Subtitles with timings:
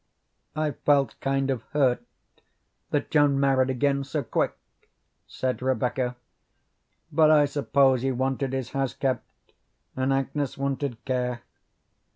[0.55, 2.03] "I felt kind of hurt
[2.89, 4.57] that John married again so quick,"
[5.27, 6.15] said Rebecca;
[7.11, 9.53] "but I suppose he wanted his house kept,
[9.95, 11.43] and Agnes wanted care.